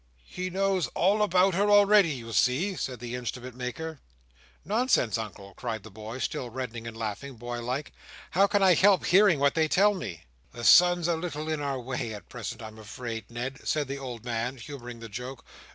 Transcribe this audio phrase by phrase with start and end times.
[0.25, 3.99] "He knows all about her already, you see," said the instrument maker.
[4.65, 7.91] "Nonsense, Uncle," cried the boy, still reddening and laughing, boy like.
[8.31, 11.79] "How can I help hearing what they tell me?" "The son's a little in our
[11.79, 15.45] way at present, I'm afraid, Ned," said the old man, humouring the joke.